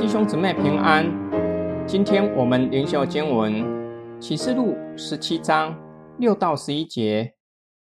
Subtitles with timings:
[0.00, 1.06] 弟兄姊妹平安，
[1.86, 5.78] 今天我们灵修经文启示录十七章
[6.18, 7.36] 六到十一节。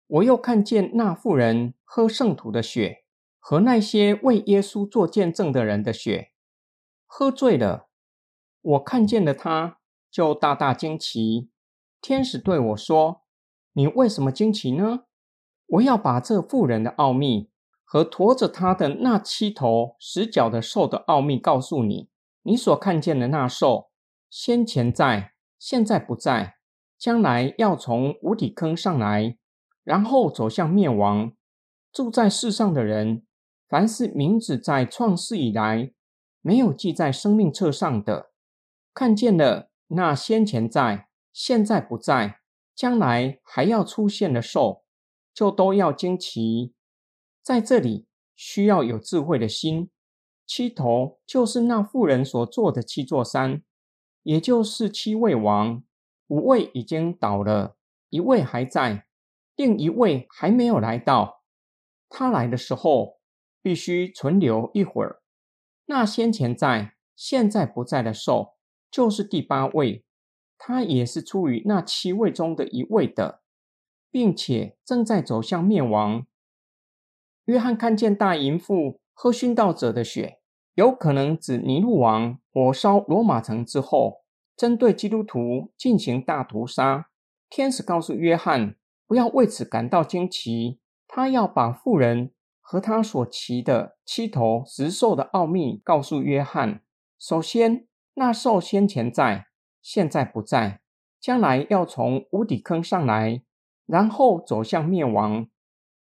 [0.06, 3.04] 我又看见那妇人喝圣徒的血
[3.40, 6.30] 和那些为耶稣做见证的人的血，
[7.04, 7.88] 喝醉了。
[8.60, 9.78] 我看见了他，
[10.10, 11.50] 就大大惊奇。
[12.00, 13.22] 天使对我说
[13.74, 15.04] ：“你为什么惊奇呢？
[15.66, 17.50] 我要把这妇人的奥秘。”
[17.86, 22.08] 和驮着他的那七头十角的兽的奥秘告诉你：
[22.42, 23.90] 你所看见的那兽，
[24.28, 26.56] 先前在，现在不在，
[26.98, 29.38] 将来要从无底坑上来，
[29.84, 31.34] 然后走向灭亡。
[31.92, 33.24] 住在世上的人，
[33.68, 35.92] 凡是名字在创世以来
[36.40, 38.30] 没有记在生命册上的，
[38.92, 42.40] 看见了那先前在，现在不在，
[42.74, 44.83] 将来还要出现的兽，
[45.34, 46.72] 就都要惊奇。
[47.42, 49.90] 在这里需要有智慧的心。
[50.46, 53.62] 七头就是那妇人所做的七座山，
[54.22, 55.82] 也就是七位王。
[56.28, 57.76] 五位已经倒了，
[58.10, 59.06] 一位还在，
[59.56, 61.42] 另一位还没有来到。
[62.08, 63.20] 他来的时候
[63.62, 65.22] 必须存留一会儿。
[65.86, 68.56] 那先前在、现在不在的兽，
[68.90, 70.04] 就是第八位，
[70.58, 73.42] 他也是出于那七位中的一位的，
[74.14, 76.24] 并且正在走向灭亡。
[77.46, 80.38] 约翰看见大淫妇喝殉道者的血，
[80.74, 84.22] 有可能指尼禄王火烧罗马城之后，
[84.56, 87.10] 针对基督徒进行大屠杀。
[87.50, 88.76] 天使告诉约翰，
[89.08, 90.78] 不要为此感到惊奇。
[91.08, 96.84] 他要把妇人和他所骑的七头十兽的奥秘告诉约翰。
[97.18, 99.48] 首先，那兽先前在，
[99.82, 100.82] 现在不在，
[101.20, 103.42] 将来要从无底坑上来，
[103.86, 105.46] 然后走向灭亡。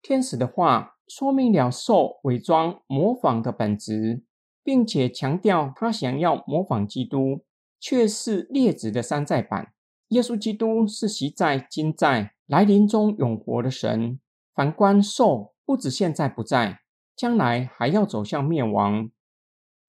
[0.00, 0.90] 天使的话。
[1.08, 4.22] 说明了兽伪装模仿的本质，
[4.64, 7.44] 并且强调他想要模仿基督，
[7.78, 9.74] 却是劣质的山寨版。
[10.08, 14.18] 耶稣基督是习在、今在、来临中永活的神。
[14.54, 16.80] 反观兽，不止现在不在，
[17.14, 19.10] 将来还要走向灭亡。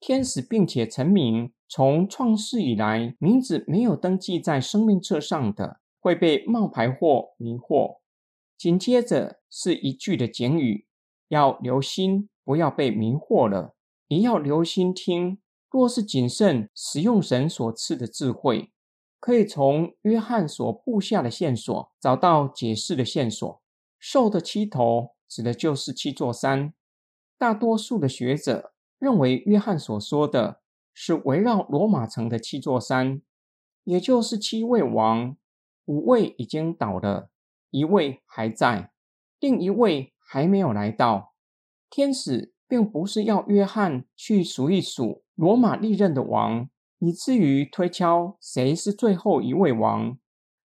[0.01, 8.01] 天使并且成名，从创世以来，名字没有登记在生命册上的，会被冒牌货迷惑。
[8.57, 10.85] 紧接着是一句的警语。
[11.29, 13.73] 要留心，不要被迷惑了；
[14.07, 15.39] 也要留心听。
[15.71, 18.71] 若是谨慎使用神所赐的智慧，
[19.19, 23.61] 可以从约翰所布下的线索找到解释的线索。
[23.97, 26.75] 兽的七头指的就是七座山。
[27.39, 30.61] 大多数的学者认为，约翰所说的
[30.93, 33.23] 是围绕罗马城的七座山，
[33.85, 35.35] 也就是七位王，
[35.85, 37.29] 五位已经倒了，
[37.69, 38.91] 一位还在，
[39.39, 40.11] 另一位。
[40.25, 41.35] 还没有来到，
[41.91, 46.67] 天使并不是要约翰去数一数罗马历任的王，
[46.97, 50.17] 以至于推敲谁是最后一位王，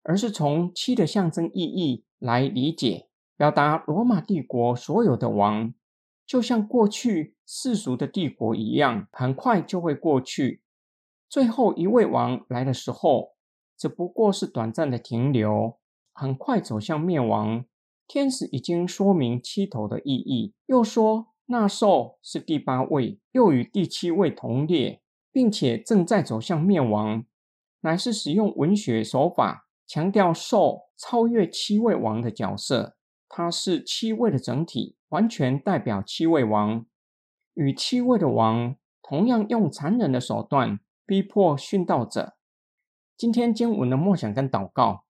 [0.05, 5.75] 而是从七的象征意义来理解，表达罗马帝国所有的王，
[6.25, 10.63] 就像过去世俗的帝国一样，很快就会过去。
[11.29, 13.35] 最后一位王来的时候，
[13.79, 15.79] 只不过是短暂的停留，
[16.13, 17.65] 很快走向灭亡。
[18.09, 25.01] 天使已经说明七头的意义，又说那兽是第八位，又与第七位同列，
[25.31, 27.25] 并且正在走向灭亡，
[27.83, 32.97] 乃是使用文学手法强调兽超越七位王的角色，
[33.29, 36.87] 它是七位的整体，完全代表七位王，
[37.55, 42.38] 与七位的王同样用残忍的手段逼迫殉道者。
[43.19, 45.03] 今天经文的默想跟祷告，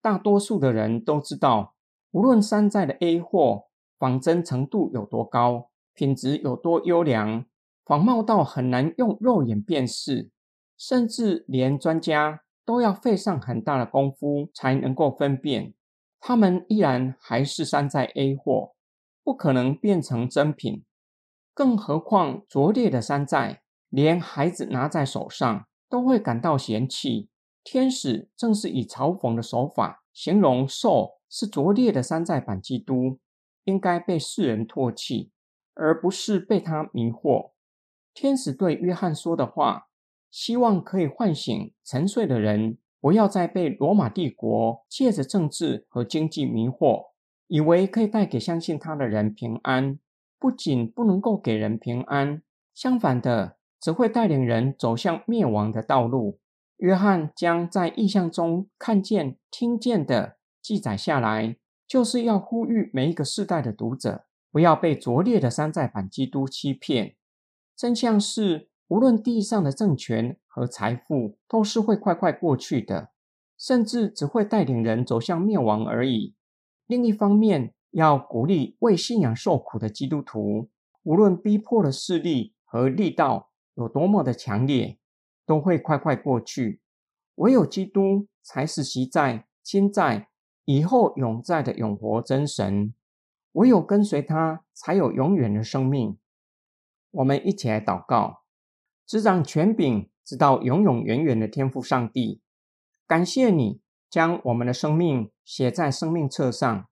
[0.00, 1.74] 大多数的人都知道。
[2.12, 3.64] 无论山寨的 A 货
[3.98, 7.44] 仿真程度有多高，品质有多优良，
[7.84, 10.30] 仿冒到很难用肉眼辨识，
[10.78, 15.74] 甚至连专家都要费上很大的功夫才能够分辨，
[16.20, 18.74] 他们依然还是山寨 A 货，
[19.24, 20.84] 不可能变成真品。
[21.52, 27.28] 更何况拙劣的山寨，连孩子拿在手上都会感到嫌弃。
[27.64, 31.20] 天使正是以嘲讽的手法形容兽。
[31.32, 33.20] 是拙劣的山寨版基督，
[33.62, 35.30] 应该被世人唾弃，
[35.74, 37.52] 而不是被他迷惑。
[38.12, 39.86] 天使对约翰说的话，
[40.28, 47.10] 希望可以唤醒沉睡的人，不要再被罗马帝国借着政治和经济迷惑，
[47.46, 50.00] 以为可以带给相信他的人平安。
[50.40, 52.42] 不仅不能够给人平安，
[52.74, 56.40] 相反的，只会带领人走向灭亡的道路。
[56.80, 60.38] 约翰将在意象中看见、听见的。
[60.62, 61.56] 记载下来，
[61.86, 67.16] 就是要呼吁每一个世代的读者，不要被拙劣的山寨版基督欺骗。
[67.76, 73.10] 真相是，无论地上的政权和财富，都是会快快过去的，
[73.58, 76.34] 甚至只会带领人走向灭亡而已。
[76.86, 80.70] 另一方面，要鼓励为信仰受苦的基督徒，
[81.02, 84.98] 无论逼迫的势力和力道有多么的强烈，
[85.50, 86.80] 都会快快过去。
[87.34, 90.28] 唯有基督才是习在、今在、
[90.64, 92.94] 以后永在的永活真神。
[93.54, 96.16] 唯有跟随他，才有永远的生命。
[97.10, 98.44] 我们一起来祷告：
[99.04, 102.40] 执掌权柄、直到永永远远的天父上帝，
[103.08, 106.88] 感谢你将我们的生命写在生命册上。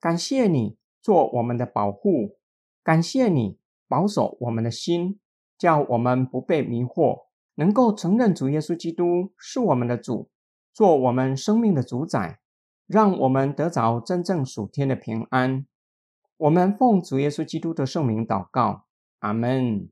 [0.00, 2.36] 感谢你做我们的保护，
[2.82, 5.20] 感谢你保守我们的心，
[5.56, 7.25] 叫我们不被迷惑，
[7.56, 10.30] 能够承认主耶稣基督是我们的主，
[10.72, 12.38] 做我们生命的主宰，
[12.86, 15.66] 让我们得着真正属天的平安。
[16.36, 18.84] 我们奉主耶稣基督的圣名祷告，
[19.18, 19.88] 阿门。